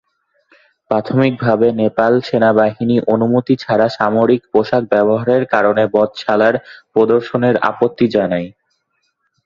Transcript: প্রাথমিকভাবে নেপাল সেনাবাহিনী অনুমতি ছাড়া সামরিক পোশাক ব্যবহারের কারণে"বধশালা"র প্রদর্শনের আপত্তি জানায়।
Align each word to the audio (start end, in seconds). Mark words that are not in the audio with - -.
প্রাথমিকভাবে 0.91 1.67
নেপাল 1.81 2.13
সেনাবাহিনী 2.27 2.97
অনুমতি 3.13 3.53
ছাড়া 3.63 3.87
সামরিক 3.97 4.41
পোশাক 4.51 4.83
ব্যবহারের 4.93 5.43
কারণে"বধশালা"র 5.53 6.55
প্রদর্শনের 6.93 7.55
আপত্তি 7.69 8.05
জানায়। 8.15 8.47